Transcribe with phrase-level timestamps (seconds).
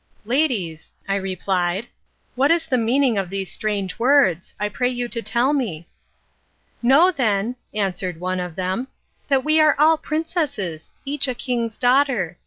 [0.25, 1.85] "Ladies," I replied,
[2.33, 5.85] "what is the meaning of these strange words I pray you to tell me?"
[6.81, 8.87] "Know then," answered one of them,
[9.27, 12.35] "that we are all princesses each a king's daughter.